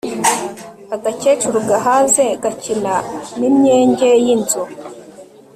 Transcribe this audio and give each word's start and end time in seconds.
agakecuru 0.95 1.57
gahaze 1.69 2.25
gakina 2.43 2.95
n'imyenge 3.39 4.09
y'inzu 4.25 4.63